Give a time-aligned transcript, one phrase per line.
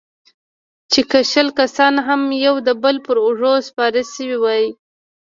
[0.91, 4.65] چې که شل کسان هم يو د بل پر اوږو سپاره سوي واى.